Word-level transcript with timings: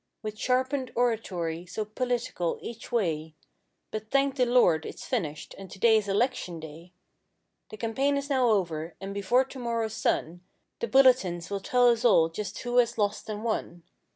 With 0.23 0.39
sharpened 0.39 0.91
oratory, 0.95 1.67
so 1.67 1.85
political 1.85 2.57
each 2.59 2.91
way; 2.91 3.35
But 3.91 4.09
thank 4.09 4.35
the 4.35 4.47
Lord 4.47 4.83
it's 4.83 5.05
finished 5.05 5.53
and 5.59 5.69
today's 5.69 6.07
election 6.07 6.59
day! 6.59 6.93
The 7.69 7.77
campaign 7.77 8.15
now 8.15 8.17
is 8.17 8.31
over, 8.31 8.95
and 8.99 9.13
before 9.13 9.45
tomorrow's 9.45 9.93
sun 9.93 10.41
The 10.79 10.87
bulletins 10.87 11.51
will 11.51 11.59
tell 11.59 11.87
us 11.89 12.03
all 12.03 12.29
just 12.29 12.57
who 12.63 12.77
has 12.77 12.97
lost 12.97 13.29
and 13.29 13.43
won. 13.43 13.83